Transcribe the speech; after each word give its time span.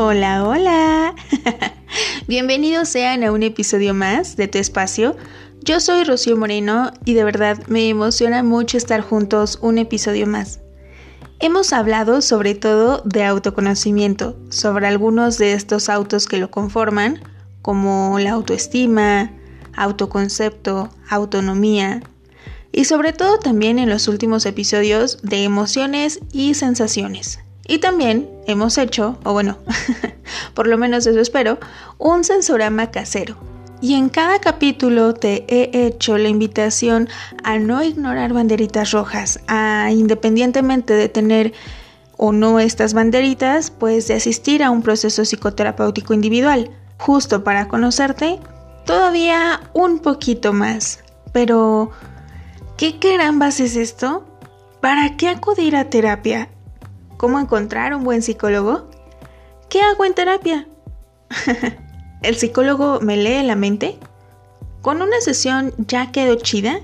Hola, 0.00 0.46
hola. 0.46 1.14
Bienvenidos 2.28 2.88
sean 2.88 3.24
a 3.24 3.32
un 3.32 3.42
episodio 3.42 3.94
más 3.94 4.36
de 4.36 4.46
Tu 4.46 4.58
Espacio. 4.58 5.16
Yo 5.60 5.80
soy 5.80 6.04
Rocío 6.04 6.36
Moreno 6.36 6.92
y 7.04 7.14
de 7.14 7.24
verdad 7.24 7.66
me 7.66 7.88
emociona 7.88 8.44
mucho 8.44 8.76
estar 8.76 9.00
juntos 9.00 9.58
un 9.60 9.76
episodio 9.76 10.28
más. 10.28 10.60
Hemos 11.40 11.72
hablado 11.72 12.22
sobre 12.22 12.54
todo 12.54 13.02
de 13.06 13.24
autoconocimiento, 13.24 14.38
sobre 14.50 14.86
algunos 14.86 15.36
de 15.36 15.54
estos 15.54 15.88
autos 15.88 16.26
que 16.28 16.38
lo 16.38 16.52
conforman, 16.52 17.20
como 17.60 18.20
la 18.20 18.30
autoestima, 18.34 19.32
autoconcepto, 19.74 20.90
autonomía, 21.10 22.04
y 22.70 22.84
sobre 22.84 23.12
todo 23.12 23.40
también 23.40 23.80
en 23.80 23.90
los 23.90 24.06
últimos 24.06 24.46
episodios 24.46 25.18
de 25.22 25.42
emociones 25.42 26.20
y 26.30 26.54
sensaciones. 26.54 27.40
Y 27.68 27.78
también 27.78 28.28
hemos 28.46 28.78
hecho, 28.78 29.18
o 29.22 29.32
bueno, 29.32 29.58
por 30.54 30.66
lo 30.66 30.76
menos 30.76 31.06
eso 31.06 31.20
espero, 31.20 31.58
un 31.98 32.24
sensorama 32.24 32.90
casero, 32.90 33.36
y 33.80 33.94
en 33.94 34.08
cada 34.08 34.40
capítulo 34.40 35.14
te 35.14 35.44
he 35.46 35.86
hecho 35.86 36.18
la 36.18 36.28
invitación 36.28 37.08
a 37.44 37.58
no 37.58 37.82
ignorar 37.84 38.32
banderitas 38.32 38.90
rojas, 38.90 39.38
a 39.46 39.90
independientemente 39.92 40.94
de 40.94 41.08
tener 41.08 41.52
o 42.16 42.32
no 42.32 42.58
estas 42.58 42.92
banderitas, 42.92 43.70
pues 43.70 44.08
de 44.08 44.14
asistir 44.14 44.64
a 44.64 44.70
un 44.70 44.82
proceso 44.82 45.22
psicoterapéutico 45.24 46.12
individual, 46.12 46.70
justo 46.98 47.44
para 47.44 47.68
conocerte 47.68 48.40
todavía 48.84 49.60
un 49.74 50.00
poquito 50.00 50.52
más. 50.52 51.04
Pero, 51.32 51.92
¿qué 52.76 52.98
carambas 52.98 53.60
es 53.60 53.76
esto? 53.76 54.24
¿Para 54.80 55.16
qué 55.16 55.28
acudir 55.28 55.76
a 55.76 55.88
terapia? 55.88 56.48
¿Cómo 57.18 57.40
encontrar 57.40 57.96
un 57.96 58.04
buen 58.04 58.22
psicólogo? 58.22 58.88
¿Qué 59.68 59.82
hago 59.82 60.04
en 60.04 60.14
terapia? 60.14 60.68
¿El 62.22 62.36
psicólogo 62.36 63.00
me 63.00 63.16
lee 63.16 63.42
la 63.42 63.56
mente? 63.56 63.98
¿Con 64.82 65.02
una 65.02 65.20
sesión 65.20 65.74
ya 65.78 66.12
quedó 66.12 66.36
chida? 66.36 66.80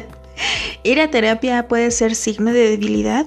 ¿Ir 0.84 1.00
a 1.00 1.10
terapia 1.10 1.66
puede 1.66 1.90
ser 1.90 2.14
signo 2.14 2.52
de 2.52 2.70
debilidad? 2.70 3.26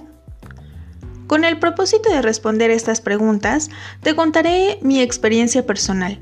Con 1.28 1.44
el 1.44 1.60
propósito 1.60 2.10
de 2.10 2.22
responder 2.22 2.72
estas 2.72 3.02
preguntas, 3.02 3.70
te 4.02 4.16
contaré 4.16 4.80
mi 4.82 5.02
experiencia 5.02 5.66
personal. 5.66 6.22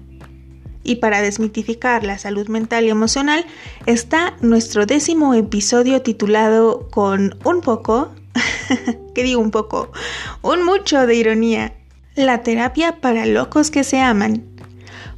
Y 0.83 0.95
para 0.95 1.21
desmitificar 1.21 2.03
la 2.03 2.17
salud 2.17 2.47
mental 2.47 2.85
y 2.85 2.89
emocional 2.89 3.45
está 3.85 4.35
nuestro 4.41 4.87
décimo 4.87 5.35
episodio 5.35 6.01
titulado 6.01 6.89
con 6.89 7.37
un 7.45 7.61
poco, 7.61 8.15
¿qué 9.15 9.23
digo 9.23 9.41
un 9.41 9.51
poco? 9.51 9.91
Un 10.41 10.63
mucho 10.63 11.05
de 11.07 11.15
ironía, 11.15 11.73
la 12.15 12.43
terapia 12.43 12.99
para 13.01 13.25
locos 13.25 13.71
que 13.71 13.83
se 13.83 13.99
aman 13.99 14.57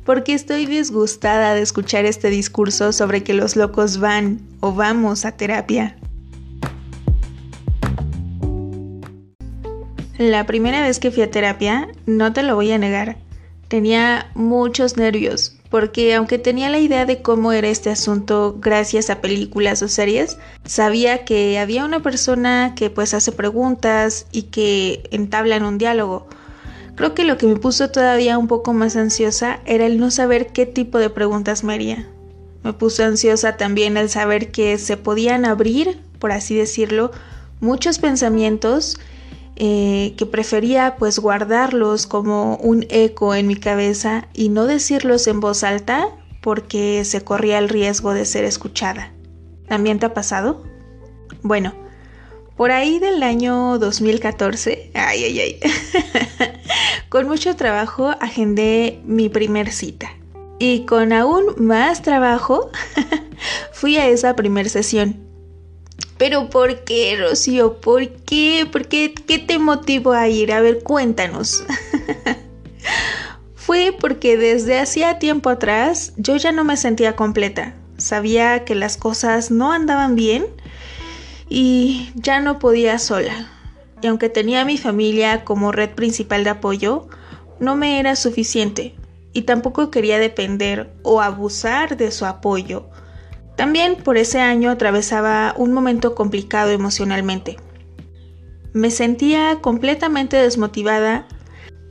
porque 0.09 0.33
estoy 0.33 0.65
disgustada 0.65 1.53
de 1.53 1.61
escuchar 1.61 2.03
este 2.05 2.31
discurso 2.31 2.93
sobre 2.93 3.23
que 3.23 3.35
los 3.35 3.55
locos 3.55 3.99
van 3.99 4.41
o 4.59 4.73
vamos 4.73 5.23
a 5.23 5.33
terapia. 5.33 5.97
La 10.17 10.47
primera 10.47 10.81
vez 10.81 10.99
que 10.99 11.11
fui 11.11 11.21
a 11.21 11.29
terapia, 11.29 11.89
no 12.07 12.33
te 12.33 12.41
lo 12.41 12.55
voy 12.55 12.71
a 12.71 12.79
negar, 12.79 13.17
tenía 13.67 14.31
muchos 14.33 14.97
nervios, 14.97 15.58
porque 15.69 16.15
aunque 16.15 16.37
tenía 16.37 16.69
la 16.69 16.79
idea 16.79 17.05
de 17.05 17.21
cómo 17.21 17.51
era 17.51 17.67
este 17.67 17.89
asunto 17.89 18.57
gracias 18.59 19.09
a 19.09 19.21
películas 19.21 19.81
o 19.81 19.87
series, 19.87 20.37
sabía 20.65 21.25
que 21.25 21.59
había 21.59 21.85
una 21.85 22.01
persona 22.01 22.73
que 22.75 22.89
pues 22.89 23.13
hace 23.13 23.31
preguntas 23.31 24.25
y 24.31 24.43
que 24.43 25.03
entablan 25.11 25.63
un 25.63 25.77
diálogo, 25.77 26.27
Creo 26.99 27.15
que 27.15 27.23
lo 27.23 27.37
que 27.37 27.47
me 27.47 27.55
puso 27.55 27.91
todavía 27.91 28.37
un 28.37 28.49
poco 28.49 28.73
más 28.73 28.97
ansiosa 28.97 29.61
era 29.65 29.85
el 29.85 30.01
no 30.01 30.11
saber 30.11 30.47
qué 30.47 30.65
tipo 30.65 30.97
de 30.97 31.09
preguntas 31.09 31.63
me 31.63 31.73
haría. 31.73 32.09
Me 32.61 32.73
puso 32.73 33.05
ansiosa 33.05 33.55
también 33.55 33.95
el 33.95 34.09
saber 34.09 34.51
que 34.51 34.77
se 34.77 34.97
podían 34.97 35.45
abrir, 35.45 36.01
por 36.19 36.33
así 36.33 36.57
decirlo, 36.57 37.11
muchos 37.61 37.99
pensamientos 37.99 38.97
eh, 39.59 40.15
que 40.17 40.25
prefería 40.25 40.95
pues 40.97 41.19
guardarlos 41.19 42.07
como 42.07 42.55
un 42.55 42.85
eco 42.89 43.35
en 43.35 43.45
mi 43.45 43.57
cabeza 43.57 44.29
y 44.33 44.47
no 44.47 44.65
decirlos 44.65 45.27
en 45.27 45.41
voz 45.41 45.65
alta 45.65 46.07
porque 46.41 47.03
se 47.03 47.21
corría 47.21 47.57
el 47.59 47.67
riesgo 47.67 48.13
de 48.13 48.23
ser 48.23 48.45
escuchada. 48.45 49.11
¿También 49.67 49.99
te 49.99 50.05
ha 50.05 50.13
pasado? 50.13 50.63
Bueno, 51.41 51.73
por 52.55 52.71
ahí 52.71 52.99
del 52.99 53.21
año 53.21 53.77
2014, 53.79 54.91
ay, 54.93 55.23
ay, 55.25 55.39
ay, 55.39 55.59
con 57.09 57.27
mucho 57.27 57.55
trabajo 57.57 58.15
agendé 58.21 59.01
mi 59.05 59.27
primer 59.27 59.71
cita. 59.71 60.09
Y 60.57 60.85
con 60.85 61.13
aún 61.13 61.55
más 61.57 62.01
trabajo 62.01 62.69
fui 63.73 63.97
a 63.97 64.07
esa 64.07 64.35
primer 64.35 64.69
sesión. 64.69 65.28
Pero 66.19 66.49
¿por 66.49 66.83
qué, 66.83 67.17
Rocío? 67.17 67.79
¿Por 67.79 68.09
qué? 68.09 68.67
¿Por 68.69 68.89
qué? 68.89 69.13
¿Qué 69.13 69.39
te 69.39 69.57
motivó 69.57 70.11
a 70.11 70.27
ir? 70.27 70.51
A 70.51 70.59
ver, 70.59 70.83
cuéntanos. 70.83 71.63
Fue 73.55 73.95
porque 73.97 74.35
desde 74.35 74.79
hacía 74.79 75.17
tiempo 75.17 75.49
atrás 75.49 76.11
yo 76.17 76.35
ya 76.35 76.51
no 76.51 76.65
me 76.65 76.75
sentía 76.75 77.15
completa. 77.15 77.73
Sabía 77.97 78.65
que 78.65 78.75
las 78.75 78.97
cosas 78.97 79.49
no 79.49 79.71
andaban 79.71 80.15
bien 80.15 80.45
y 81.47 82.11
ya 82.15 82.41
no 82.41 82.59
podía 82.59 82.99
sola. 82.99 83.49
Y 84.01 84.07
aunque 84.07 84.27
tenía 84.27 84.61
a 84.61 84.65
mi 84.65 84.77
familia 84.77 85.45
como 85.45 85.71
red 85.71 85.91
principal 85.91 86.43
de 86.43 86.49
apoyo, 86.49 87.07
no 87.61 87.77
me 87.77 87.97
era 87.97 88.17
suficiente 88.17 88.93
y 89.31 89.43
tampoco 89.43 89.89
quería 89.89 90.19
depender 90.19 90.91
o 91.01 91.21
abusar 91.21 91.95
de 91.95 92.11
su 92.11 92.25
apoyo. 92.25 92.89
También 93.59 93.97
por 93.97 94.17
ese 94.17 94.39
año 94.39 94.69
atravesaba 94.69 95.53
un 95.57 95.73
momento 95.73 96.15
complicado 96.15 96.71
emocionalmente. 96.71 97.57
Me 98.71 98.89
sentía 98.89 99.57
completamente 99.59 100.37
desmotivada, 100.37 101.27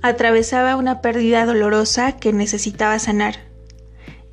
atravesaba 0.00 0.76
una 0.76 1.02
pérdida 1.02 1.44
dolorosa 1.44 2.12
que 2.12 2.32
necesitaba 2.32 2.98
sanar. 2.98 3.50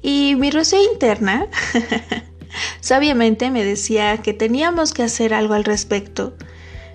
Y 0.01 0.35
mi 0.37 0.49
rocío 0.49 0.79
interna 0.93 1.47
sabiamente 2.79 3.51
me 3.51 3.65
decía 3.65 4.19
que 4.19 4.33
teníamos 4.33 4.93
que 4.93 5.03
hacer 5.03 5.33
algo 5.33 5.55
al 5.55 5.65
respecto. 5.65 6.37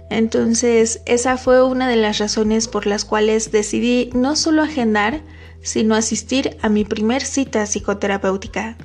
Entonces, 0.08 1.02
esa 1.04 1.36
fue 1.36 1.62
una 1.62 1.86
de 1.86 1.96
las 1.96 2.16
razones 2.16 2.66
por 2.66 2.86
las 2.86 3.04
cuales 3.04 3.52
decidí 3.52 4.08
no 4.14 4.36
solo 4.36 4.62
agendar, 4.62 5.20
sino 5.60 5.94
asistir 5.94 6.56
a 6.62 6.70
mi 6.70 6.86
primer 6.86 7.20
cita 7.20 7.66
psicoterapéutica. 7.66 8.78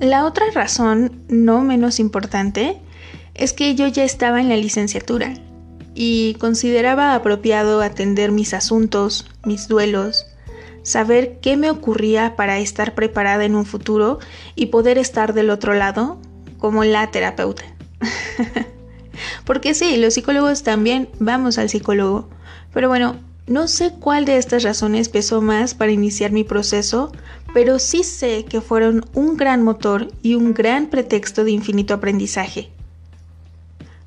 La 0.00 0.26
otra 0.26 0.46
razón, 0.52 1.24
no 1.28 1.60
menos 1.60 2.00
importante, 2.00 2.80
es 3.34 3.52
que 3.52 3.74
yo 3.74 3.86
ya 3.88 4.04
estaba 4.04 4.40
en 4.40 4.48
la 4.48 4.56
licenciatura 4.56 5.34
y 5.94 6.34
consideraba 6.34 7.14
apropiado 7.14 7.80
atender 7.80 8.32
mis 8.32 8.54
asuntos, 8.54 9.26
mis 9.44 9.68
duelos, 9.68 10.26
saber 10.82 11.38
qué 11.40 11.56
me 11.56 11.70
ocurría 11.70 12.36
para 12.36 12.58
estar 12.58 12.94
preparada 12.94 13.44
en 13.44 13.54
un 13.54 13.64
futuro 13.64 14.18
y 14.54 14.66
poder 14.66 14.98
estar 14.98 15.32
del 15.32 15.50
otro 15.50 15.74
lado 15.74 16.18
como 16.58 16.84
la 16.84 17.10
terapeuta. 17.10 17.64
Porque 19.44 19.74
sí, 19.74 19.96
los 19.96 20.14
psicólogos 20.14 20.62
también 20.62 21.08
vamos 21.18 21.58
al 21.58 21.70
psicólogo. 21.70 22.28
Pero 22.72 22.88
bueno, 22.88 23.16
no 23.46 23.68
sé 23.68 23.92
cuál 24.00 24.24
de 24.24 24.38
estas 24.38 24.62
razones 24.62 25.08
pesó 25.08 25.40
más 25.40 25.74
para 25.74 25.92
iniciar 25.92 26.32
mi 26.32 26.44
proceso, 26.44 27.12
pero 27.54 27.78
sí 27.78 28.02
sé 28.02 28.44
que 28.44 28.60
fueron 28.60 29.06
un 29.14 29.36
gran 29.38 29.62
motor 29.62 30.12
y 30.22 30.34
un 30.34 30.52
gran 30.52 30.88
pretexto 30.88 31.44
de 31.44 31.52
infinito 31.52 31.94
aprendizaje. 31.94 32.70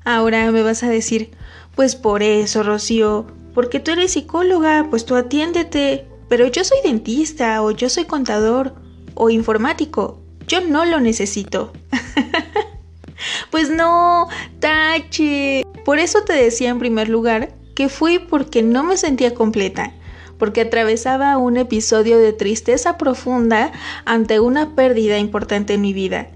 Ahora 0.04 0.52
me 0.52 0.62
vas 0.62 0.82
a 0.82 0.90
decir, 0.90 1.30
pues 1.74 1.96
por 1.96 2.22
eso, 2.22 2.62
Rocío, 2.62 3.26
porque 3.54 3.80
tú 3.80 3.90
eres 3.90 4.12
psicóloga, 4.12 4.86
pues 4.90 5.06
tú 5.06 5.16
atiéndete, 5.16 6.06
pero 6.28 6.46
yo 6.46 6.62
soy 6.62 6.78
dentista 6.84 7.62
o 7.62 7.70
yo 7.70 7.88
soy 7.88 8.04
contador 8.04 8.74
o 9.14 9.30
informático. 9.30 10.20
Yo 10.46 10.60
no 10.60 10.84
lo 10.84 11.00
necesito. 11.00 11.72
pues 13.50 13.70
no, 13.70 14.28
tache. 14.60 15.64
Por 15.86 15.98
eso 15.98 16.22
te 16.22 16.34
decía 16.34 16.68
en 16.68 16.78
primer 16.78 17.08
lugar 17.08 17.54
que 17.74 17.88
fui 17.88 18.18
porque 18.18 18.62
no 18.62 18.84
me 18.84 18.98
sentía 18.98 19.34
completa, 19.34 19.94
porque 20.38 20.62
atravesaba 20.62 21.36
un 21.36 21.56
episodio 21.56 22.18
de 22.18 22.32
tristeza 22.32 22.96
profunda 22.96 23.72
ante 24.04 24.40
una 24.40 24.74
pérdida 24.74 25.18
importante 25.18 25.74
en 25.74 25.80
mi 25.80 25.92
vida. 25.92 26.28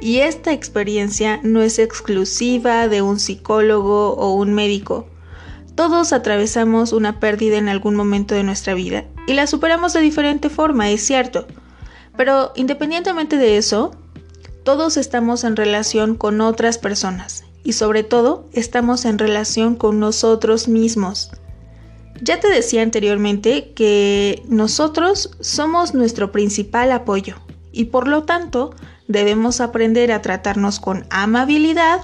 Y 0.00 0.18
esta 0.18 0.52
experiencia 0.52 1.40
no 1.42 1.62
es 1.62 1.78
exclusiva 1.78 2.88
de 2.88 3.02
un 3.02 3.18
psicólogo 3.18 4.14
o 4.14 4.34
un 4.34 4.52
médico. 4.52 5.06
Todos 5.74 6.12
atravesamos 6.12 6.92
una 6.92 7.20
pérdida 7.20 7.56
en 7.56 7.68
algún 7.68 7.94
momento 7.94 8.34
de 8.34 8.42
nuestra 8.42 8.74
vida 8.74 9.04
y 9.26 9.34
la 9.34 9.46
superamos 9.46 9.92
de 9.92 10.00
diferente 10.00 10.50
forma, 10.50 10.90
es 10.90 11.04
cierto. 11.04 11.46
Pero 12.16 12.52
independientemente 12.56 13.36
de 13.36 13.56
eso, 13.56 13.94
todos 14.64 14.96
estamos 14.96 15.44
en 15.44 15.54
relación 15.54 16.16
con 16.16 16.40
otras 16.40 16.78
personas 16.78 17.44
y 17.62 17.72
sobre 17.72 18.04
todo 18.04 18.48
estamos 18.52 19.04
en 19.04 19.18
relación 19.18 19.76
con 19.76 20.00
nosotros 20.00 20.68
mismos. 20.68 21.30
Ya 22.20 22.40
te 22.40 22.48
decía 22.48 22.82
anteriormente 22.82 23.72
que 23.74 24.42
nosotros 24.48 25.30
somos 25.40 25.94
nuestro 25.94 26.32
principal 26.32 26.92
apoyo 26.92 27.36
y 27.72 27.86
por 27.86 28.08
lo 28.08 28.24
tanto 28.24 28.74
debemos 29.06 29.60
aprender 29.60 30.12
a 30.12 30.22
tratarnos 30.22 30.80
con 30.80 31.06
amabilidad, 31.10 32.00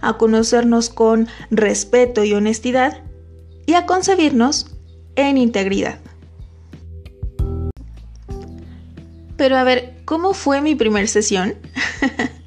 a 0.00 0.18
conocernos 0.18 0.90
con 0.90 1.28
respeto 1.50 2.24
y 2.24 2.34
honestidad 2.34 3.02
y 3.66 3.74
a 3.74 3.86
concebirnos 3.86 4.76
en 5.16 5.38
integridad. 5.38 5.98
Pero 9.36 9.56
a 9.56 9.64
ver, 9.64 10.02
¿cómo 10.04 10.34
fue 10.34 10.60
mi 10.60 10.74
primer 10.74 11.08
sesión? 11.08 11.54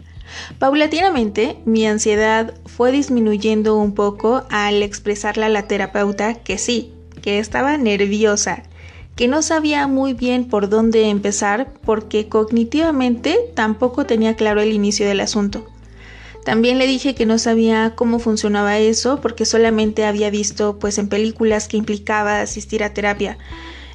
Paulatinamente, 0.64 1.58
mi 1.66 1.86
ansiedad 1.86 2.54
fue 2.66 2.94
disminuyendo 2.94 3.76
un 3.76 3.94
poco 3.94 4.46
al 4.50 4.82
expresarle 4.82 5.44
a 5.44 5.50
la 5.50 5.68
terapeuta 5.68 6.36
que 6.36 6.58
sí, 6.58 6.94
que 7.22 7.40
estaba 7.40 7.76
nerviosa, 7.76 8.64
que 9.18 9.28
no 9.28 9.42
sabía 9.42 9.88
muy 9.88 10.14
bien 10.14 10.48
por 10.48 10.70
dónde 10.70 11.10
empezar 11.10 11.74
porque 11.84 12.30
cognitivamente 12.30 13.38
tampoco 13.54 14.06
tenía 14.06 14.38
claro 14.38 14.62
el 14.62 14.72
inicio 14.72 15.06
del 15.06 15.20
asunto. 15.20 15.66
También 16.46 16.78
le 16.78 16.88
dije 16.88 17.14
que 17.14 17.26
no 17.26 17.40
sabía 17.40 17.92
cómo 17.98 18.20
funcionaba 18.20 18.80
eso 18.80 19.20
porque 19.20 19.44
solamente 19.44 20.06
había 20.06 20.30
visto 20.30 20.80
pues 20.80 20.98
en 20.98 21.10
películas 21.10 21.68
que 21.68 21.76
implicaba 21.76 22.40
asistir 22.40 22.86
a 22.86 22.94
terapia. 22.94 23.38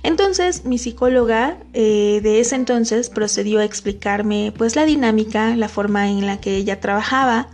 Entonces 0.08 0.64
mi 0.64 0.78
psicóloga 0.78 1.58
eh, 1.74 2.20
de 2.22 2.40
ese 2.40 2.54
entonces 2.54 3.10
procedió 3.10 3.60
a 3.60 3.64
explicarme 3.64 4.54
pues 4.56 4.74
la 4.74 4.86
dinámica, 4.86 5.54
la 5.54 5.68
forma 5.68 6.08
en 6.08 6.24
la 6.24 6.40
que 6.40 6.56
ella 6.56 6.80
trabajaba 6.80 7.48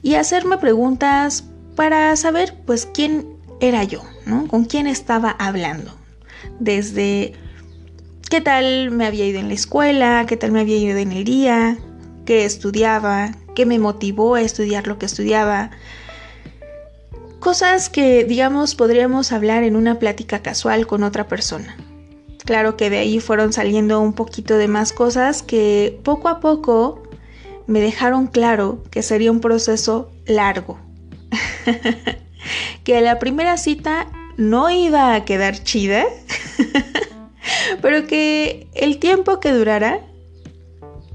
y 0.00 0.14
hacerme 0.14 0.58
preguntas 0.58 1.42
para 1.74 2.14
saber 2.14 2.54
pues 2.64 2.86
quién 2.86 3.26
era 3.58 3.82
yo, 3.82 4.04
¿no? 4.26 4.46
Con 4.46 4.64
quién 4.64 4.86
estaba 4.86 5.32
hablando. 5.40 5.92
Desde 6.60 7.32
qué 8.30 8.40
tal 8.40 8.92
me 8.92 9.04
había 9.04 9.26
ido 9.26 9.40
en 9.40 9.48
la 9.48 9.54
escuela, 9.54 10.24
qué 10.28 10.36
tal 10.36 10.52
me 10.52 10.60
había 10.60 10.76
ido 10.76 10.98
en 10.98 11.10
el 11.10 11.24
día, 11.24 11.78
qué 12.24 12.44
estudiaba, 12.44 13.32
qué 13.56 13.66
me 13.66 13.80
motivó 13.80 14.36
a 14.36 14.42
estudiar 14.42 14.86
lo 14.86 15.00
que 15.00 15.06
estudiaba. 15.06 15.72
Cosas 17.40 17.88
que, 17.88 18.22
digamos, 18.22 18.76
podríamos 18.76 19.32
hablar 19.32 19.64
en 19.64 19.74
una 19.74 19.98
plática 19.98 20.42
casual 20.42 20.86
con 20.86 21.02
otra 21.02 21.26
persona. 21.26 21.76
Claro 22.48 22.78
que 22.78 22.88
de 22.88 22.96
ahí 22.96 23.20
fueron 23.20 23.52
saliendo 23.52 24.00
un 24.00 24.14
poquito 24.14 24.56
de 24.56 24.68
más 24.68 24.94
cosas 24.94 25.42
que 25.42 26.00
poco 26.02 26.28
a 26.28 26.40
poco 26.40 27.02
me 27.66 27.78
dejaron 27.78 28.26
claro 28.26 28.82
que 28.90 29.02
sería 29.02 29.30
un 29.30 29.40
proceso 29.40 30.10
largo. 30.24 30.78
que 32.84 33.02
la 33.02 33.18
primera 33.18 33.58
cita 33.58 34.06
no 34.38 34.70
iba 34.70 35.14
a 35.14 35.26
quedar 35.26 35.62
chida, 35.62 36.06
pero 37.82 38.06
que 38.06 38.66
el 38.72 38.98
tiempo 38.98 39.40
que 39.40 39.52
durara 39.52 40.00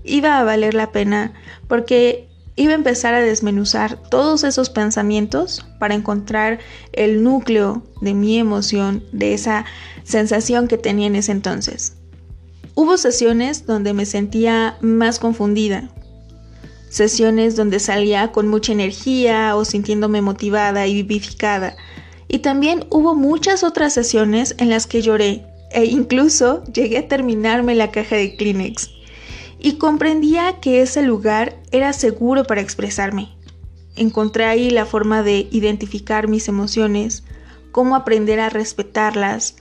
iba 0.03 0.37
a 0.37 0.43
valer 0.43 0.75
la 0.75 0.91
pena 0.91 1.33
porque 1.67 2.29
iba 2.55 2.73
a 2.73 2.75
empezar 2.75 3.13
a 3.13 3.21
desmenuzar 3.21 3.97
todos 4.09 4.43
esos 4.43 4.69
pensamientos 4.69 5.65
para 5.79 5.95
encontrar 5.95 6.59
el 6.91 7.23
núcleo 7.23 7.83
de 8.01 8.13
mi 8.13 8.37
emoción, 8.37 9.03
de 9.11 9.33
esa 9.33 9.65
sensación 10.03 10.67
que 10.67 10.77
tenía 10.77 11.07
en 11.07 11.15
ese 11.15 11.31
entonces. 11.31 11.97
Hubo 12.75 12.97
sesiones 12.97 13.65
donde 13.65 13.93
me 13.93 14.05
sentía 14.05 14.77
más 14.81 15.19
confundida, 15.19 15.89
sesiones 16.89 17.55
donde 17.55 17.79
salía 17.79 18.31
con 18.31 18.47
mucha 18.47 18.71
energía 18.71 19.55
o 19.55 19.65
sintiéndome 19.65 20.21
motivada 20.21 20.85
y 20.87 20.93
vivificada, 20.93 21.75
y 22.27 22.39
también 22.39 22.85
hubo 22.89 23.15
muchas 23.15 23.63
otras 23.63 23.93
sesiones 23.93 24.55
en 24.57 24.69
las 24.69 24.87
que 24.87 25.01
lloré 25.01 25.45
e 25.71 25.85
incluso 25.85 26.63
llegué 26.65 26.99
a 26.99 27.07
terminarme 27.07 27.75
la 27.75 27.91
caja 27.91 28.15
de 28.15 28.35
Kleenex 28.35 28.91
y 29.63 29.77
comprendía 29.77 30.59
que 30.59 30.81
ese 30.81 31.01
lugar 31.01 31.55
era 31.71 31.93
seguro 31.93 32.43
para 32.43 32.59
expresarme. 32.59 33.29
Encontré 33.95 34.43
ahí 34.43 34.69
la 34.69 34.85
forma 34.85 35.23
de 35.23 35.47
identificar 35.51 36.27
mis 36.27 36.49
emociones, 36.49 37.23
cómo 37.71 37.95
aprender 37.95 38.41
a 38.41 38.49
respetarlas. 38.49 39.55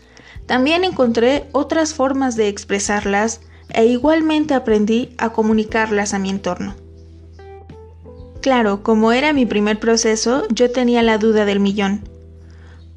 También 0.46 0.82
encontré 0.82 1.48
otras 1.52 1.94
formas 1.94 2.34
de 2.34 2.48
expresarlas 2.48 3.42
e 3.68 3.86
igualmente 3.86 4.54
aprendí 4.54 5.14
a 5.18 5.30
comunicarlas 5.30 6.14
a 6.14 6.18
mi 6.18 6.30
entorno. 6.30 6.74
Claro, 8.40 8.82
como 8.82 9.12
era 9.12 9.32
mi 9.32 9.46
primer 9.46 9.78
proceso, 9.78 10.48
yo 10.48 10.72
tenía 10.72 11.04
la 11.04 11.18
duda 11.18 11.44
del 11.44 11.60
millón. 11.60 12.08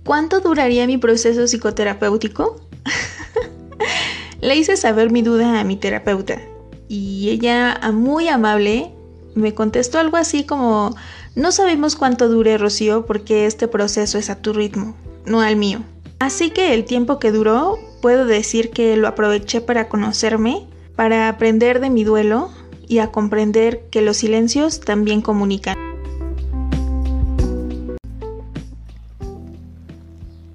¿Cuánto 0.04 0.40
duraría 0.40 0.88
mi 0.88 0.98
proceso 0.98 1.44
psicoterapéutico? 1.44 2.60
Le 4.42 4.56
hice 4.56 4.76
saber 4.76 5.12
mi 5.12 5.22
duda 5.22 5.60
a 5.60 5.64
mi 5.64 5.76
terapeuta 5.76 6.42
y 6.88 7.30
ella, 7.30 7.80
muy 7.94 8.28
amable, 8.28 8.92
me 9.34 9.54
contestó 9.54 10.00
algo 10.00 10.18
así 10.18 10.46
como, 10.46 10.96
no 11.36 11.52
sabemos 11.52 11.96
cuánto 11.96 12.30
dure 12.30 12.58
Rocío 12.58 13.06
porque 13.06 13.46
este 13.46 13.68
proceso 13.68 14.18
es 14.18 14.30
a 14.30 14.42
tu 14.42 14.54
ritmo, 14.54 14.96
no 15.26 15.42
al 15.42 15.56
mío. 15.56 15.80
Así 16.20 16.50
que 16.52 16.74
el 16.74 16.86
tiempo 16.86 17.20
que 17.20 17.32
duró, 17.32 17.78
puedo 18.02 18.26
decir 18.26 18.72
que 18.72 18.96
lo 18.96 19.08
aproveché 19.08 19.62
para 19.62 19.90
conocerme, 19.90 20.66
para 20.96 21.28
aprender 21.28 21.80
de 21.80 21.90
mi 21.90 22.04
duelo 22.04 22.52
y 22.88 23.00
a 23.00 23.12
comprender 23.12 23.86
que 23.90 24.02
los 24.02 24.18
silencios 24.18 24.80
también 24.80 25.22
comunican. 25.22 25.76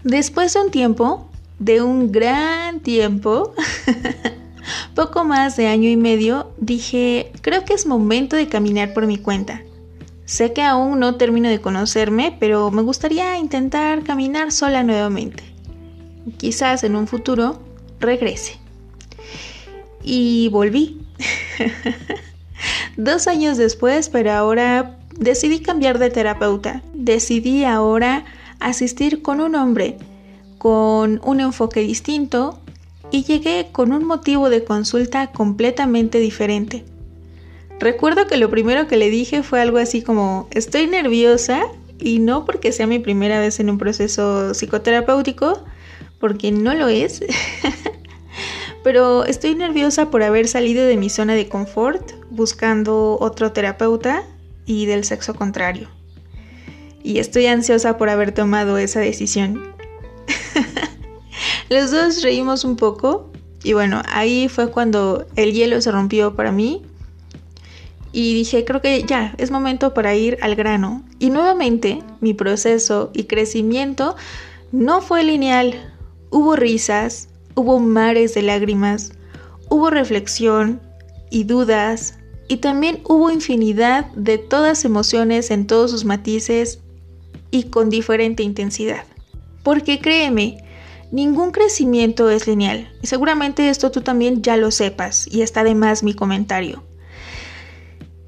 Después 0.02 0.54
de 0.54 0.60
un 0.60 0.70
tiempo, 0.70 1.28
de 1.58 1.82
un 1.82 2.10
gran 2.10 2.80
tiempo, 2.80 3.52
poco 5.00 5.24
más 5.24 5.56
de 5.56 5.66
año 5.66 5.88
y 5.88 5.96
medio, 5.96 6.52
dije, 6.58 7.32
creo 7.40 7.64
que 7.64 7.72
es 7.72 7.86
momento 7.86 8.36
de 8.36 8.48
caminar 8.48 8.92
por 8.92 9.06
mi 9.06 9.16
cuenta. 9.16 9.62
Sé 10.26 10.52
que 10.52 10.60
aún 10.60 11.00
no 11.00 11.14
termino 11.14 11.48
de 11.48 11.58
conocerme, 11.58 12.36
pero 12.38 12.70
me 12.70 12.82
gustaría 12.82 13.38
intentar 13.38 14.02
caminar 14.02 14.52
sola 14.52 14.82
nuevamente. 14.82 15.42
Quizás 16.36 16.84
en 16.84 16.96
un 16.96 17.06
futuro 17.06 17.62
regrese. 17.98 18.58
Y 20.02 20.50
volví. 20.52 21.00
Dos 22.98 23.26
años 23.26 23.56
después, 23.56 24.10
pero 24.10 24.32
ahora 24.32 24.98
decidí 25.16 25.60
cambiar 25.60 25.98
de 25.98 26.10
terapeuta. 26.10 26.82
Decidí 26.92 27.64
ahora 27.64 28.26
asistir 28.58 29.22
con 29.22 29.40
un 29.40 29.54
hombre, 29.54 29.96
con 30.58 31.22
un 31.24 31.40
enfoque 31.40 31.80
distinto, 31.80 32.59
y 33.10 33.24
llegué 33.24 33.68
con 33.72 33.92
un 33.92 34.04
motivo 34.04 34.50
de 34.50 34.64
consulta 34.64 35.32
completamente 35.32 36.18
diferente. 36.18 36.84
Recuerdo 37.78 38.26
que 38.26 38.36
lo 38.36 38.50
primero 38.50 38.86
que 38.86 38.96
le 38.96 39.10
dije 39.10 39.42
fue 39.42 39.60
algo 39.60 39.78
así 39.78 40.02
como, 40.02 40.48
estoy 40.50 40.86
nerviosa 40.86 41.62
y 41.98 42.18
no 42.18 42.44
porque 42.44 42.72
sea 42.72 42.86
mi 42.86 42.98
primera 42.98 43.40
vez 43.40 43.58
en 43.58 43.70
un 43.70 43.78
proceso 43.78 44.52
psicoterapéutico, 44.54 45.64
porque 46.18 46.52
no 46.52 46.74
lo 46.74 46.88
es, 46.88 47.22
pero 48.84 49.24
estoy 49.24 49.54
nerviosa 49.54 50.10
por 50.10 50.22
haber 50.22 50.46
salido 50.46 50.84
de 50.84 50.96
mi 50.96 51.08
zona 51.08 51.34
de 51.34 51.48
confort 51.48 52.12
buscando 52.30 53.16
otro 53.18 53.52
terapeuta 53.52 54.24
y 54.66 54.86
del 54.86 55.04
sexo 55.04 55.34
contrario. 55.34 55.88
Y 57.02 57.18
estoy 57.18 57.46
ansiosa 57.46 57.96
por 57.96 58.10
haber 58.10 58.32
tomado 58.32 58.76
esa 58.76 59.00
decisión. 59.00 59.74
Los 61.70 61.92
dos 61.92 62.22
reímos 62.22 62.64
un 62.64 62.74
poco 62.74 63.30
y 63.62 63.74
bueno, 63.74 64.02
ahí 64.08 64.48
fue 64.48 64.72
cuando 64.72 65.24
el 65.36 65.52
hielo 65.52 65.80
se 65.80 65.92
rompió 65.92 66.34
para 66.34 66.50
mí 66.50 66.82
y 68.10 68.34
dije, 68.34 68.64
creo 68.64 68.80
que 68.80 69.04
ya, 69.04 69.36
es 69.38 69.52
momento 69.52 69.94
para 69.94 70.16
ir 70.16 70.36
al 70.42 70.56
grano. 70.56 71.04
Y 71.20 71.30
nuevamente, 71.30 72.02
mi 72.20 72.34
proceso 72.34 73.12
y 73.14 73.24
crecimiento 73.24 74.16
no 74.72 75.00
fue 75.00 75.22
lineal. 75.22 75.94
Hubo 76.30 76.56
risas, 76.56 77.28
hubo 77.54 77.78
mares 77.78 78.34
de 78.34 78.42
lágrimas, 78.42 79.12
hubo 79.68 79.90
reflexión 79.90 80.80
y 81.30 81.44
dudas, 81.44 82.18
y 82.48 82.56
también 82.56 83.00
hubo 83.04 83.30
infinidad 83.30 84.06
de 84.16 84.38
todas 84.38 84.84
emociones 84.84 85.52
en 85.52 85.68
todos 85.68 85.92
sus 85.92 86.04
matices 86.04 86.80
y 87.52 87.64
con 87.64 87.90
diferente 87.90 88.42
intensidad. 88.42 89.04
Porque 89.62 90.00
créeme, 90.00 90.64
Ningún 91.12 91.50
crecimiento 91.50 92.30
es 92.30 92.46
lineal, 92.46 92.92
y 93.02 93.08
seguramente 93.08 93.68
esto 93.68 93.90
tú 93.90 94.00
también 94.00 94.42
ya 94.42 94.56
lo 94.56 94.70
sepas, 94.70 95.26
y 95.26 95.42
está 95.42 95.64
de 95.64 95.74
más 95.74 96.04
mi 96.04 96.14
comentario. 96.14 96.84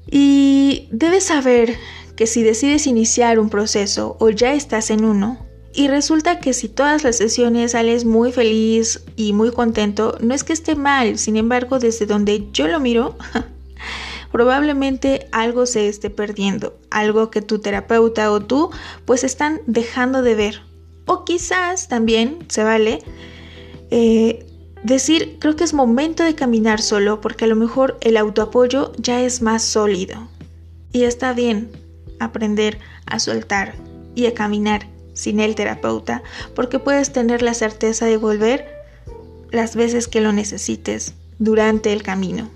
Y 0.05 0.89
debes 0.91 1.23
saber 1.23 1.77
que 2.17 2.27
si 2.27 2.43
decides 2.43 2.85
iniciar 2.85 3.39
un 3.39 3.49
proceso 3.49 4.17
o 4.19 4.29
ya 4.29 4.53
estás 4.53 4.89
en 4.89 5.05
uno, 5.05 5.45
y 5.73 5.87
resulta 5.87 6.39
que 6.39 6.53
si 6.53 6.67
todas 6.67 7.03
las 7.03 7.15
sesiones 7.17 7.71
sales 7.71 8.03
muy 8.03 8.31
feliz 8.31 9.03
y 9.15 9.31
muy 9.33 9.51
contento, 9.51 10.17
no 10.19 10.33
es 10.33 10.43
que 10.43 10.53
esté 10.53 10.75
mal, 10.75 11.17
sin 11.17 11.37
embargo, 11.37 11.79
desde 11.79 12.05
donde 12.05 12.49
yo 12.51 12.67
lo 12.67 12.81
miro, 12.81 13.17
probablemente 14.31 15.27
algo 15.31 15.65
se 15.65 15.87
esté 15.87 16.09
perdiendo, 16.09 16.77
algo 16.91 17.31
que 17.31 17.41
tu 17.41 17.59
terapeuta 17.59 18.29
o 18.29 18.41
tú 18.41 18.71
pues 19.05 19.23
están 19.23 19.61
dejando 19.67 20.21
de 20.21 20.35
ver 20.35 20.72
O 21.05 21.25
quizás 21.25 21.87
también 21.87 22.39
se 22.47 22.63
vale 22.63 22.99
eh, 23.91 24.45
decir, 24.83 25.37
creo 25.39 25.55
que 25.55 25.63
es 25.63 25.73
momento 25.73 26.23
de 26.23 26.35
caminar 26.35 26.81
solo 26.81 27.21
porque 27.21 27.45
a 27.45 27.47
lo 27.47 27.55
mejor 27.55 27.97
el 28.01 28.17
autoapoyo 28.17 28.91
ya 28.97 29.21
es 29.21 29.41
más 29.41 29.63
sólido. 29.63 30.27
Y 30.91 31.03
está 31.03 31.33
bien 31.33 31.71
aprender 32.19 32.79
a 33.05 33.19
soltar 33.19 33.75
y 34.15 34.27
a 34.27 34.33
caminar 34.33 34.87
sin 35.13 35.39
el 35.39 35.55
terapeuta 35.55 36.23
porque 36.55 36.79
puedes 36.79 37.11
tener 37.13 37.41
la 37.41 37.53
certeza 37.53 38.05
de 38.05 38.17
volver 38.17 38.67
las 39.51 39.75
veces 39.75 40.07
que 40.07 40.21
lo 40.21 40.33
necesites 40.33 41.13
durante 41.39 41.93
el 41.93 42.03
camino. 42.03 42.49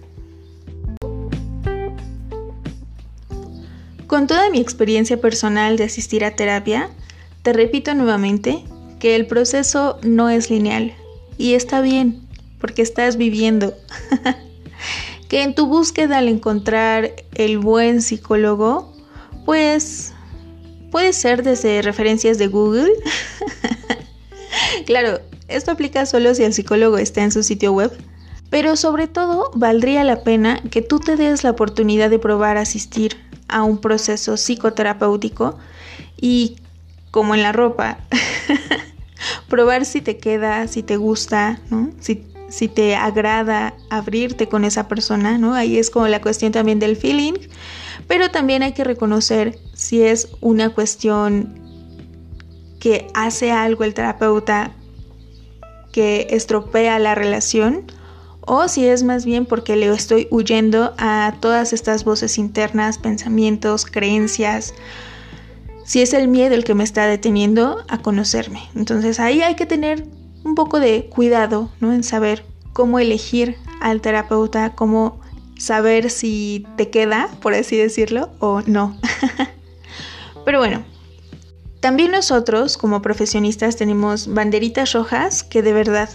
Con 4.07 4.25
toda 4.25 4.49
mi 4.49 4.59
experiencia 4.59 5.19
personal 5.19 5.77
de 5.77 5.83
asistir 5.83 6.23
a 6.23 6.35
terapia, 6.35 6.89
te 7.47 7.53
repito 7.53 7.93
nuevamente 7.93 8.61
que 8.99 9.15
el 9.15 9.25
proceso 9.25 9.99
no 10.03 10.29
es 10.29 10.49
lineal 10.49 10.93
y 11.37 11.53
está 11.53 11.79
bien 11.79 12.27
porque 12.59 12.81
estás 12.81 13.15
viviendo. 13.15 13.73
que 15.29 15.43
en 15.43 15.55
tu 15.55 15.65
búsqueda 15.65 16.17
al 16.17 16.27
encontrar 16.27 17.13
el 17.35 17.57
buen 17.57 18.01
psicólogo, 18.01 18.93
pues 19.45 20.11
puede 20.91 21.13
ser 21.13 21.41
desde 21.41 21.81
referencias 21.81 22.37
de 22.37 22.47
Google. 22.47 22.91
claro, 24.85 25.21
esto 25.47 25.71
aplica 25.71 26.05
solo 26.05 26.35
si 26.35 26.43
el 26.43 26.53
psicólogo 26.53 26.97
está 26.97 27.23
en 27.23 27.31
su 27.31 27.43
sitio 27.43 27.71
web. 27.71 27.97
Pero 28.49 28.75
sobre 28.75 29.07
todo, 29.07 29.51
valdría 29.55 30.03
la 30.03 30.21
pena 30.23 30.61
que 30.69 30.81
tú 30.81 30.99
te 30.99 31.15
des 31.15 31.45
la 31.45 31.51
oportunidad 31.51 32.09
de 32.09 32.19
probar 32.19 32.57
asistir 32.57 33.15
a 33.47 33.63
un 33.63 33.77
proceso 33.77 34.35
psicoterapéutico 34.35 35.57
y, 36.19 36.57
como 37.17 37.33
en 37.33 37.41
la 37.41 37.51
ropa, 37.51 37.97
probar 39.49 39.85
si 39.85 40.01
te 40.01 40.19
queda, 40.19 40.67
si 40.67 40.83
te 40.83 40.97
gusta, 40.97 41.59
si, 41.99 42.23
si 42.47 42.67
te 42.67 42.95
agrada 42.95 43.73
abrirte 43.89 44.47
con 44.47 44.63
esa 44.63 44.87
persona, 44.87 45.39
¿no? 45.39 45.55
Ahí 45.55 45.79
es 45.79 45.89
como 45.89 46.07
la 46.07 46.21
cuestión 46.21 46.51
también 46.51 46.77
del 46.77 46.95
feeling, 46.95 47.33
pero 48.07 48.29
también 48.29 48.61
hay 48.61 48.73
que 48.73 48.83
reconocer 48.83 49.57
si 49.73 50.03
es 50.03 50.29
una 50.41 50.69
cuestión 50.69 51.59
que 52.79 53.07
hace 53.15 53.51
algo 53.51 53.83
el 53.83 53.95
terapeuta 53.95 54.75
que 55.91 56.27
estropea 56.29 56.99
la 56.99 57.15
relación 57.15 57.91
o 58.41 58.67
si 58.67 58.85
es 58.85 59.01
más 59.01 59.25
bien 59.25 59.47
porque 59.47 59.75
le 59.75 59.87
estoy 59.87 60.27
huyendo 60.29 60.93
a 60.99 61.33
todas 61.39 61.73
estas 61.73 62.03
voces 62.03 62.37
internas, 62.37 62.99
pensamientos, 62.99 63.87
creencias, 63.87 64.75
si 65.87 66.03
es 66.03 66.13
el 66.13 66.27
miedo 66.27 66.53
el 66.53 66.63
que 66.63 66.75
me 66.75 66.83
está 66.83 67.07
deteniendo 67.07 67.83
a 67.87 67.97
conocerme. 68.03 68.61
Entonces 68.75 69.19
ahí 69.19 69.41
hay 69.41 69.55
que 69.55 69.65
tener 69.65 70.05
un 70.43 70.53
poco 70.53 70.79
de 70.79 71.07
cuidado, 71.07 71.71
¿no? 71.79 71.91
En 71.91 72.03
saber 72.03 72.45
cómo 72.73 72.99
elegir 72.99 73.57
al 73.81 74.01
terapeuta, 74.01 74.75
cómo 74.75 75.19
saber 75.57 76.11
si 76.11 76.67
te 76.77 76.91
queda, 76.91 77.29
por 77.41 77.55
así 77.55 77.75
decirlo, 77.75 78.29
o 78.37 78.61
no. 78.67 78.95
Pero 80.45 80.59
bueno, 80.59 80.85
también 81.79 82.11
nosotros 82.11 82.77
como 82.77 83.01
profesionistas 83.01 83.77
tenemos 83.77 84.31
banderitas 84.31 84.93
rojas 84.93 85.41
que 85.41 85.63
de 85.63 85.73
verdad 85.73 86.09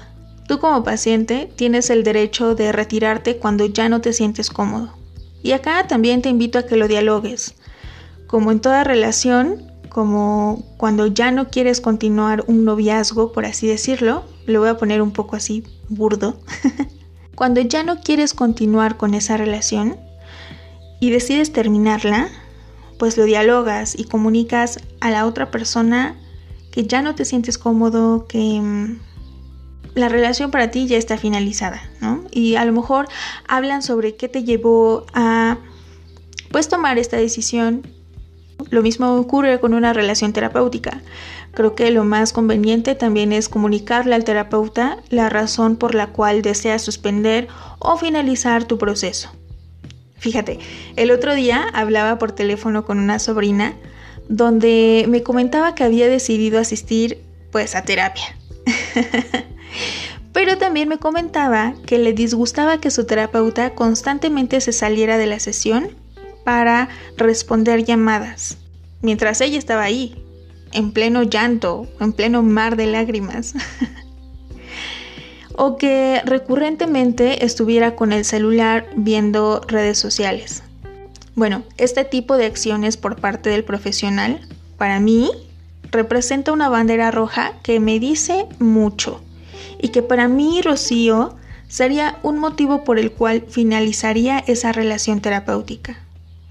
Tú 0.52 0.58
como 0.58 0.84
paciente 0.84 1.50
tienes 1.56 1.88
el 1.88 2.02
derecho 2.02 2.54
de 2.54 2.72
retirarte 2.72 3.38
cuando 3.38 3.64
ya 3.66 3.88
no 3.88 4.00
te 4.00 4.12
sientes 4.12 4.50
cómodo. 4.50 4.92
Y 5.42 5.52
acá 5.52 5.86
también 5.86 6.20
te 6.20 6.28
invito 6.28 6.58
a 6.58 6.66
que 6.66 6.76
lo 6.76 6.88
dialogues. 6.88 7.54
Como 8.32 8.50
en 8.50 8.60
toda 8.60 8.82
relación, 8.82 9.70
como 9.90 10.64
cuando 10.78 11.06
ya 11.06 11.30
no 11.32 11.50
quieres 11.50 11.82
continuar 11.82 12.44
un 12.46 12.64
noviazgo, 12.64 13.30
por 13.30 13.44
así 13.44 13.66
decirlo, 13.66 14.24
lo 14.46 14.60
voy 14.60 14.70
a 14.70 14.78
poner 14.78 15.02
un 15.02 15.10
poco 15.10 15.36
así 15.36 15.64
burdo. 15.90 16.40
cuando 17.34 17.60
ya 17.60 17.82
no 17.82 18.00
quieres 18.00 18.32
continuar 18.32 18.96
con 18.96 19.12
esa 19.12 19.36
relación 19.36 19.98
y 20.98 21.10
decides 21.10 21.52
terminarla, 21.52 22.30
pues 22.98 23.18
lo 23.18 23.24
dialogas 23.24 23.98
y 23.98 24.04
comunicas 24.04 24.80
a 25.02 25.10
la 25.10 25.26
otra 25.26 25.50
persona 25.50 26.18
que 26.70 26.86
ya 26.86 27.02
no 27.02 27.14
te 27.14 27.26
sientes 27.26 27.58
cómodo, 27.58 28.26
que 28.26 28.62
mm, 28.62 28.98
la 29.94 30.08
relación 30.08 30.50
para 30.50 30.70
ti 30.70 30.86
ya 30.86 30.96
está 30.96 31.18
finalizada, 31.18 31.82
¿no? 32.00 32.24
Y 32.30 32.54
a 32.54 32.64
lo 32.64 32.72
mejor 32.72 33.08
hablan 33.46 33.82
sobre 33.82 34.16
qué 34.16 34.30
te 34.30 34.42
llevó 34.42 35.04
a 35.12 35.58
pues 36.50 36.70
tomar 36.70 36.96
esta 36.96 37.18
decisión. 37.18 37.86
Lo 38.72 38.80
mismo 38.80 39.16
ocurre 39.16 39.60
con 39.60 39.74
una 39.74 39.92
relación 39.92 40.32
terapéutica. 40.32 41.02
Creo 41.52 41.74
que 41.74 41.90
lo 41.90 42.04
más 42.04 42.32
conveniente 42.32 42.94
también 42.94 43.30
es 43.30 43.50
comunicarle 43.50 44.14
al 44.14 44.24
terapeuta 44.24 44.96
la 45.10 45.28
razón 45.28 45.76
por 45.76 45.94
la 45.94 46.06
cual 46.06 46.40
deseas 46.40 46.80
suspender 46.80 47.48
o 47.80 47.98
finalizar 47.98 48.64
tu 48.64 48.78
proceso. 48.78 49.30
Fíjate, 50.16 50.58
el 50.96 51.10
otro 51.10 51.34
día 51.34 51.66
hablaba 51.74 52.18
por 52.18 52.32
teléfono 52.32 52.86
con 52.86 52.98
una 52.98 53.18
sobrina 53.18 53.74
donde 54.30 55.04
me 55.06 55.22
comentaba 55.22 55.74
que 55.74 55.84
había 55.84 56.08
decidido 56.08 56.58
asistir 56.58 57.22
pues 57.50 57.74
a 57.74 57.82
terapia. 57.82 58.34
Pero 60.32 60.56
también 60.56 60.88
me 60.88 60.96
comentaba 60.96 61.74
que 61.84 61.98
le 61.98 62.14
disgustaba 62.14 62.80
que 62.80 62.90
su 62.90 63.04
terapeuta 63.04 63.74
constantemente 63.74 64.62
se 64.62 64.72
saliera 64.72 65.18
de 65.18 65.26
la 65.26 65.40
sesión 65.40 65.90
para 66.42 66.88
responder 67.18 67.84
llamadas, 67.84 68.56
mientras 69.02 69.40
ella 69.40 69.58
estaba 69.58 69.82
ahí, 69.82 70.24
en 70.72 70.92
pleno 70.92 71.22
llanto, 71.22 71.86
en 72.00 72.12
pleno 72.12 72.42
mar 72.42 72.76
de 72.76 72.86
lágrimas. 72.86 73.54
o 75.54 75.76
que 75.76 76.22
recurrentemente 76.24 77.44
estuviera 77.44 77.94
con 77.94 78.12
el 78.12 78.24
celular 78.24 78.88
viendo 78.96 79.60
redes 79.68 79.98
sociales. 79.98 80.62
Bueno, 81.34 81.62
este 81.76 82.04
tipo 82.04 82.36
de 82.36 82.46
acciones 82.46 82.96
por 82.96 83.20
parte 83.20 83.50
del 83.50 83.64
profesional, 83.64 84.40
para 84.76 85.00
mí, 85.00 85.30
representa 85.90 86.52
una 86.52 86.68
bandera 86.68 87.10
roja 87.10 87.52
que 87.62 87.80
me 87.80 87.98
dice 87.98 88.46
mucho 88.58 89.22
y 89.80 89.88
que 89.88 90.02
para 90.02 90.28
mí, 90.28 90.60
Rocío, 90.62 91.36
sería 91.68 92.18
un 92.22 92.38
motivo 92.38 92.84
por 92.84 92.98
el 92.98 93.12
cual 93.12 93.44
finalizaría 93.48 94.38
esa 94.40 94.72
relación 94.72 95.20
terapéutica. 95.20 95.98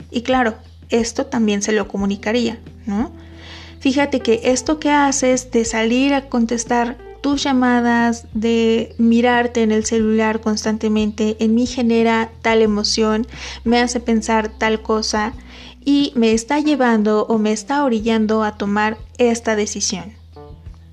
Y 0.09 0.21
claro, 0.21 0.55
esto 0.91 1.25
también 1.25 1.61
se 1.61 1.71
lo 1.71 1.87
comunicaría, 1.87 2.59
¿no? 2.85 3.11
Fíjate 3.79 4.19
que 4.19 4.41
esto 4.43 4.79
que 4.79 4.91
haces 4.91 5.51
de 5.51 5.65
salir 5.65 6.13
a 6.13 6.29
contestar 6.29 6.97
tus 7.21 7.43
llamadas, 7.43 8.25
de 8.33 8.95
mirarte 8.97 9.63
en 9.63 9.71
el 9.71 9.85
celular 9.85 10.41
constantemente, 10.41 11.37
en 11.39 11.55
mí 11.55 11.65
genera 11.65 12.31
tal 12.41 12.61
emoción, 12.61 13.27
me 13.63 13.79
hace 13.79 13.99
pensar 13.99 14.49
tal 14.57 14.81
cosa 14.81 15.33
y 15.83 16.13
me 16.15 16.33
está 16.33 16.59
llevando 16.59 17.25
o 17.27 17.37
me 17.37 17.51
está 17.51 17.83
orillando 17.83 18.43
a 18.43 18.57
tomar 18.57 18.97
esta 19.17 19.55
decisión 19.55 20.21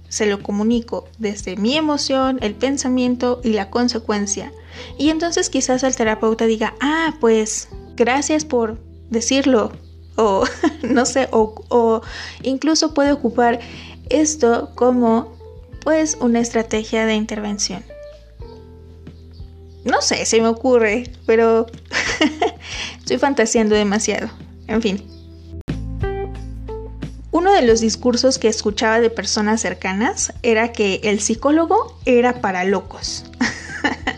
se 0.09 0.27
lo 0.27 0.43
comunico 0.43 1.07
desde 1.19 1.57
mi 1.57 1.77
emoción, 1.77 2.39
el 2.41 2.55
pensamiento 2.55 3.41
y 3.45 3.51
la 3.51 3.71
consecuencia. 3.71 4.53
Y 4.99 5.11
entonces 5.11 5.51
quizás 5.51 5.83
el 5.83 5.97
terapeuta 5.97 6.47
diga, 6.47 6.75
ah, 6.81 7.15
pues 7.21 7.69
gracias 7.97 8.45
por 8.45 8.79
decirlo. 9.11 9.73
O 10.19 10.45
no 10.83 11.07
sé, 11.07 11.29
o, 11.31 11.55
o 11.69 12.03
incluso 12.43 12.93
puede 12.93 13.13
ocupar 13.13 13.61
esto 14.11 14.73
como 14.75 15.33
pues 15.83 16.19
una 16.21 16.41
estrategia 16.41 17.07
de 17.07 17.15
intervención. 17.15 17.85
No 19.85 20.03
sé, 20.03 20.27
se 20.27 20.41
me 20.41 20.49
ocurre, 20.49 21.05
pero 21.25 21.67
estoy 22.99 23.17
fantaseando 23.19 23.75
demasiado. 23.75 24.29
En 24.67 24.83
fin. 24.83 25.03
Uno 27.31 27.53
de 27.53 27.63
los 27.63 27.81
discursos 27.81 28.39
que 28.39 28.49
escuchaba 28.49 29.01
de 29.01 29.11
personas 29.11 29.61
cercanas 29.61 30.33
era 30.43 30.73
que 30.73 31.01
el 31.05 31.21
psicólogo 31.21 31.97
era 32.05 32.41
para 32.41 32.65
locos. 32.65 33.25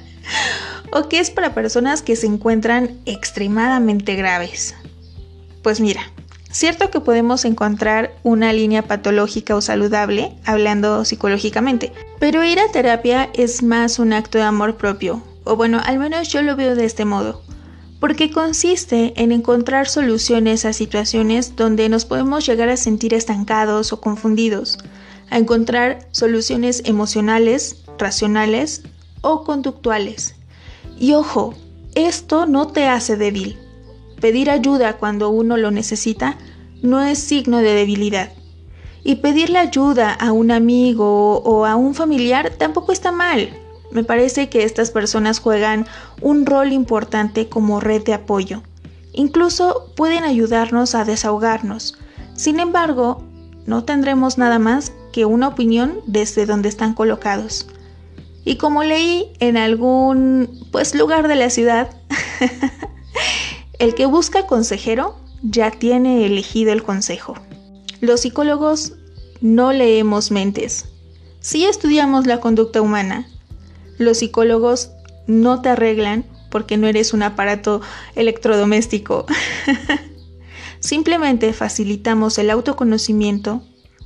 o 0.93 1.09
que 1.09 1.21
es 1.21 1.31
para 1.31 1.55
personas 1.55 2.03
que 2.03 2.17
se 2.17 2.27
encuentran 2.27 2.99
extremadamente 3.05 4.17
graves. 4.17 4.75
Pues 5.63 5.81
mira, 5.81 6.03
cierto 6.51 6.91
que 6.91 7.01
podemos 7.01 7.45
encontrar 7.45 8.13
una 8.23 8.53
línea 8.53 8.83
patológica 8.83 9.55
o 9.57 9.61
saludable 9.61 10.33
hablando 10.45 11.05
psicológicamente, 11.05 11.93
pero 12.19 12.45
ir 12.45 12.59
a 12.59 12.73
terapia 12.73 13.31
es 13.35 13.63
más 13.63 13.99
un 13.99 14.13
acto 14.13 14.39
de 14.39 14.45
amor 14.45 14.77
propio, 14.77 15.23
o 15.45 15.57
bueno, 15.57 15.81
al 15.85 15.99
menos 15.99 16.29
yo 16.29 16.43
lo 16.43 16.57
veo 16.57 16.75
de 16.75 16.85
este 16.85 17.05
modo 17.05 17.43
porque 18.01 18.31
consiste 18.31 19.13
en 19.23 19.31
encontrar 19.31 19.87
soluciones 19.87 20.65
a 20.65 20.73
situaciones 20.73 21.55
donde 21.55 21.89
nos 21.91 22.07
podemos 22.07 22.47
llegar 22.47 22.71
a 22.71 22.79
sentir 22.79 23.13
estancados 23.13 23.93
o 23.93 24.01
confundidos, 24.01 24.79
a 25.29 25.39
encontrar 25.39 26.09
soluciones 26.11 26.83
emocionales, 26.87 27.85
racionales 27.99 28.83
o 29.21 29.45
conductuales. 29.45 30.35
Y 30.99 31.13
ojo, 31.13 31.55
esto 31.95 32.47
no 32.47 32.69
te 32.69 32.87
hace 32.87 33.17
débil. 33.17 33.59
Pedir 34.21 34.51
ayuda 34.51 34.99
cuando 34.99 35.31
uno 35.31 35.57
lo 35.57 35.71
necesita 35.71 36.37
no 36.83 37.03
es 37.03 37.19
signo 37.19 37.59
de 37.59 37.75
debilidad. 37.75 38.31
Y 39.03 39.17
pedirle 39.17 39.59
ayuda 39.59 40.13
a 40.13 40.33
un 40.33 40.51
amigo 40.51 41.39
o 41.39 41.65
a 41.65 41.77
un 41.77 41.95
familiar 41.95 42.51
tampoco 42.59 42.93
está 42.93 43.13
mal. 43.13 43.51
Me 43.91 44.05
parece 44.05 44.49
que 44.49 44.65
estas 44.65 44.91
personas 44.91 45.41
juegan 45.41 45.87
un 46.21 46.47
rol 46.47 46.73
importante 46.73 47.49
como 47.49 47.81
red 47.81 48.03
de 48.03 48.15
apoyo. 48.15 48.63
Incluso 49.13 49.93
pueden 49.97 50.25
ayudarnos 50.25 50.95
a 50.95 51.05
desahogarnos. 51.05 51.99
Sin 52.35 52.61
embargo, 52.61 53.25
no 53.67 53.85
tendremos 53.85 54.39
nada 54.39 54.59
más 54.59 54.93
que 55.13 55.25
una 55.25 55.49
opinión 55.49 56.01
desde 56.07 56.47
donde 56.47 56.69
están 56.69 56.95
colocados. 56.95 57.69
Y 58.45 58.57
como 58.57 58.85
leí 58.85 59.33
en 59.41 59.57
algún 59.57 60.67
pues 60.71 60.95
lugar 60.95 61.29
de 61.29 61.37
la 61.37 61.51
ciudad, 61.51 61.91
el 63.81 63.95
que 63.95 64.05
busca 64.05 64.47
consejero 64.47 65.17
ya 65.43 65.71
tiene 65.71 66.27
elegido 66.27 66.71
el 66.71 66.83
consejo. 66.83 67.35
Los 68.01 68.21
psicólogos 68.21 68.93
no 69.41 69.73
leemos 69.73 70.31
mentes. 70.31 70.85
Sí 71.41 71.65
estudiamos 71.65 72.27
la 72.27 72.41
conducta 72.41 72.83
humana. 72.83 73.27
Los 73.97 74.19
psicólogos 74.19 74.91
no 75.27 75.63
te 75.63 75.71
arreglan 75.71 76.27
porque 76.51 76.77
no 76.77 76.89
eres 76.89 77.15
un 77.15 77.23
aparato 77.23 77.81
electrodoméstico. 78.15 79.25
Simplemente 80.81 81.55
facilitamos 81.55 82.37
el 82.37 82.51
autoconocimiento 82.51 83.63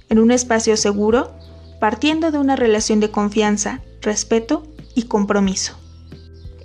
en 0.09 0.21
un 0.21 0.31
espacio 0.31 0.77
seguro 0.77 1.33
partiendo 1.81 2.31
de 2.31 2.39
una 2.39 2.55
relación 2.55 3.01
de 3.01 3.11
confianza, 3.11 3.83
respeto 4.03 4.63
y 4.95 5.05
compromiso. 5.05 5.84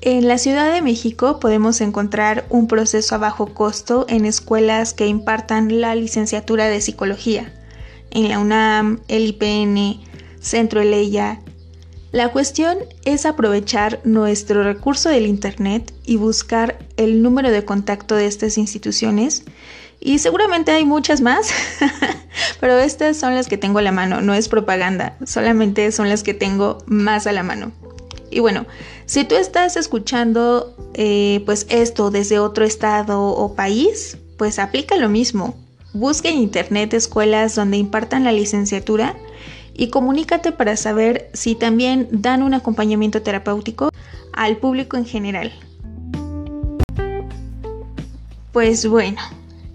En 0.01 0.29
la 0.29 0.37
Ciudad 0.37 0.71
de 0.71 0.81
México 0.81 1.41
podemos 1.41 1.81
encontrar 1.81 2.45
un 2.49 2.67
proceso 2.67 3.15
a 3.15 3.17
bajo 3.17 3.53
costo 3.53 4.05
en 4.07 4.25
escuelas 4.25 4.93
que 4.93 5.07
impartan 5.07 5.81
la 5.81 5.93
licenciatura 5.93 6.67
de 6.67 6.79
psicología, 6.79 7.53
en 8.11 8.29
la 8.29 8.39
UNAM, 8.39 9.01
el 9.09 9.27
IPN, 9.27 9.99
Centro 10.39 10.79
Eleya. 10.79 11.41
La 12.13 12.31
cuestión 12.31 12.77
es 13.03 13.25
aprovechar 13.25 13.99
nuestro 14.05 14.63
recurso 14.63 15.09
del 15.09 15.27
Internet 15.27 15.93
y 16.05 16.15
buscar 16.15 16.79
el 16.95 17.21
número 17.21 17.51
de 17.51 17.65
contacto 17.65 18.15
de 18.15 18.27
estas 18.27 18.57
instituciones 18.57 19.43
y 19.99 20.19
seguramente 20.19 20.71
hay 20.71 20.85
muchas 20.85 21.19
más, 21.19 21.51
pero 22.61 22.79
estas 22.79 23.17
son 23.17 23.35
las 23.35 23.47
que 23.47 23.57
tengo 23.57 23.79
a 23.79 23.81
la 23.81 23.91
mano, 23.91 24.21
no 24.21 24.33
es 24.33 24.47
propaganda, 24.47 25.17
solamente 25.25 25.91
son 25.91 26.07
las 26.07 26.23
que 26.23 26.33
tengo 26.33 26.77
más 26.85 27.27
a 27.27 27.33
la 27.33 27.43
mano. 27.43 27.73
Y 28.31 28.39
bueno, 28.39 28.65
si 29.05 29.23
tú 29.23 29.35
estás 29.35 29.75
escuchando 29.75 30.75
eh, 30.93 31.41
pues 31.45 31.65
esto 31.69 32.11
desde 32.11 32.39
otro 32.39 32.65
estado 32.65 33.21
o 33.21 33.55
país, 33.55 34.17
pues 34.37 34.59
aplica 34.59 34.97
lo 34.97 35.09
mismo. 35.09 35.55
Busca 35.93 36.29
en 36.29 36.37
internet 36.37 36.93
escuelas 36.93 37.55
donde 37.55 37.77
impartan 37.77 38.23
la 38.23 38.31
licenciatura 38.31 39.15
y 39.73 39.89
comunícate 39.89 40.51
para 40.51 40.75
saber 40.77 41.29
si 41.33 41.55
también 41.55 42.07
dan 42.11 42.43
un 42.43 42.53
acompañamiento 42.53 43.21
terapéutico 43.21 43.89
al 44.33 44.57
público 44.57 44.97
en 44.97 45.05
general. 45.05 45.51
Pues 48.51 48.87
bueno, 48.87 49.21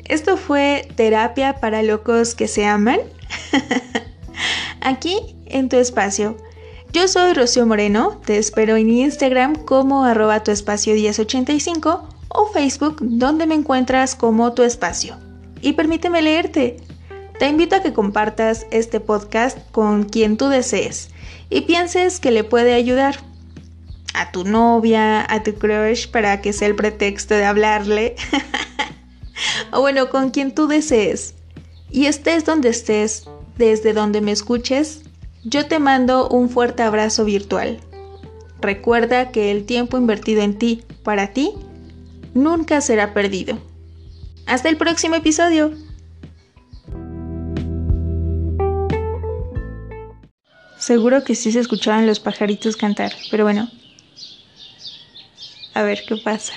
esto 0.04 0.37
fue 0.37 0.88
terapia 0.94 1.61
para 1.61 1.82
locos 1.82 2.34
que 2.34 2.49
se 2.49 2.66
aman. 2.66 3.00
Aquí 4.80 5.37
en 5.46 5.68
tu 5.68 5.76
espacio. 5.76 6.37
Yo 6.95 7.09
soy 7.09 7.35
Rocío 7.35 7.67
Moreno, 7.67 8.21
te 8.25 8.39
espero 8.39 8.77
en 8.77 8.89
Instagram 8.89 9.57
como 9.65 10.05
arroba 10.05 10.45
tu 10.45 10.53
espacio 10.53 10.95
1085 10.95 12.09
o 12.29 12.47
Facebook 12.53 12.99
donde 13.01 13.49
me 13.49 13.57
encuentras 13.57 14.15
como 14.15 14.53
tu 14.53 14.63
espacio. 14.63 15.17
Y 15.61 15.73
permíteme 15.73 16.23
leerte. 16.23 16.77
Te 17.41 17.49
invito 17.49 17.75
a 17.75 17.83
que 17.83 17.93
compartas 17.93 18.69
este 18.71 19.01
podcast 19.01 19.59
con 19.73 20.05
quien 20.05 20.37
tú 20.37 20.47
desees 20.47 21.11
y 21.51 21.63
pienses 21.63 22.21
que 22.21 22.30
le 22.30 22.45
puede 22.45 22.75
ayudar. 22.75 23.17
A 24.15 24.30
tu 24.30 24.45
novia, 24.45 25.26
a 25.28 25.43
tu 25.43 25.52
crush, 25.54 26.07
para 26.07 26.41
que 26.41 26.52
sea 26.52 26.69
el 26.69 26.76
pretexto 26.76 27.35
de 27.35 27.45
hablarle. 27.45 28.15
o 29.73 29.80
bueno, 29.80 30.11
con 30.11 30.30
quien 30.30 30.54
tú 30.54 30.69
desees. 30.69 31.35
Y 31.91 32.07
estés 32.07 32.45
donde 32.45 32.69
estés, 32.69 33.25
desde 33.59 33.95
donde 33.95 34.21
me 34.21 34.30
escuches, 34.30 35.03
yo 35.45 35.67
te 35.67 35.78
mando 35.78 36.28
un 36.28 36.49
fuerte 36.49 36.83
abrazo 36.83 37.25
virtual. 37.25 37.78
Recuerda 38.61 39.30
que 39.30 39.50
el 39.50 39.67
tiempo 39.67 39.99
invertido 39.99 40.43
en 40.43 40.59
ti, 40.59 40.83
para 41.02 41.33
ti, 41.33 41.52
nunca 42.33 42.80
será 42.80 43.13
perdido. 43.13 43.59
Hasta 44.47 44.69
el 44.69 44.76
próximo 44.76 45.15
episodio. 45.17 45.73
Seguro 50.78 51.25
que 51.25 51.35
sí 51.35 51.52
se 51.52 51.61
escuchaban 51.61 52.07
los 52.07 52.21
pajaritos 52.21 52.76
cantar, 52.76 53.13
pero 53.30 53.45
bueno. 53.45 53.71
A 55.73 55.83
ver 55.83 56.02
qué 56.07 56.17
pasa. 56.17 56.54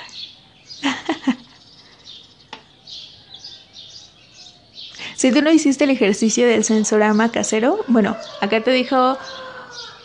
Si 5.27 5.33
tú 5.33 5.41
no 5.41 5.51
hiciste 5.51 5.83
el 5.83 5.89
ejercicio 5.89 6.47
del 6.47 6.63
sensorama 6.63 7.33
casero, 7.33 7.83
bueno, 7.87 8.15
acá 8.39 8.63
te 8.63 8.71
dijo 8.71 9.17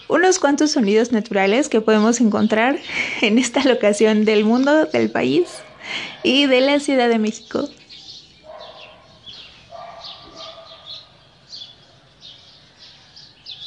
unos 0.08 0.40
cuantos 0.40 0.72
sonidos 0.72 1.12
naturales 1.12 1.68
que 1.68 1.80
podemos 1.80 2.20
encontrar 2.20 2.80
en 3.20 3.38
esta 3.38 3.62
locación 3.62 4.24
del 4.24 4.44
mundo, 4.44 4.86
del 4.86 5.12
país 5.12 5.44
y 6.24 6.46
de 6.46 6.60
la 6.62 6.80
Ciudad 6.80 7.08
de 7.08 7.20
México. 7.20 7.68